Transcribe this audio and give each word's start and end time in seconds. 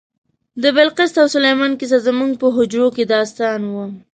د 0.61 0.63
بلقیس 0.75 1.13
او 1.21 1.27
سلیمان 1.35 1.71
کیسه 1.79 1.97
زموږ 2.07 2.31
په 2.41 2.47
حجرو 2.55 2.87
کې 2.95 3.03
داستان 3.13 3.59
و. 3.71 3.75